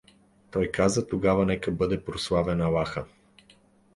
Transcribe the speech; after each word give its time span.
Той 0.51 0.67
каза:— 0.67 1.07
Тогава 1.07 1.45
нека 1.45 1.71
бъде 1.71 2.03
прославен 2.05 2.61
аллаха! 2.61 3.05